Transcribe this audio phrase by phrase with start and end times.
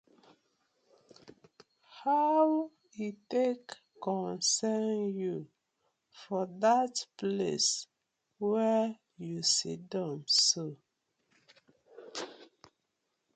[1.99, 2.43] How
[3.05, 3.63] e tak
[4.05, 5.35] concern yu
[6.19, 7.73] for dat place
[8.49, 8.87] wey
[9.27, 10.63] yu siddon so?